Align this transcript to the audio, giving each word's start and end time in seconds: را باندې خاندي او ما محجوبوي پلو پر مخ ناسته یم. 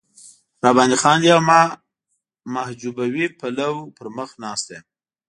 را 0.63 0.71
باندې 0.77 0.97
خاندي 1.03 1.29
او 1.35 1.41
ما 1.49 1.61
محجوبوي 2.53 3.25
پلو 3.39 3.71
پر 3.95 4.07
مخ 4.15 4.29
ناسته 4.43 4.71
یم. 4.77 4.85